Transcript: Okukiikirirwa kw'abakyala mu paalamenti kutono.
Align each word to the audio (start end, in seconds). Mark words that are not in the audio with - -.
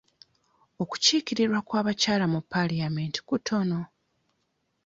Okukiikirirwa 0.81 1.59
kw'abakyala 1.67 2.25
mu 2.33 2.39
paalamenti 2.51 3.19
kutono. 3.29 3.79